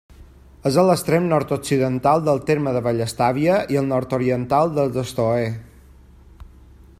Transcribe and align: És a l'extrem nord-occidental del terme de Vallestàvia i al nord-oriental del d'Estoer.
És 0.67 0.77
a 0.83 0.85
l'extrem 0.85 1.27
nord-occidental 1.33 2.23
del 2.29 2.41
terme 2.47 2.73
de 2.77 2.81
Vallestàvia 2.87 3.59
i 3.75 3.79
al 3.83 3.87
nord-oriental 3.93 4.75
del 4.79 4.91
d'Estoer. 4.97 5.47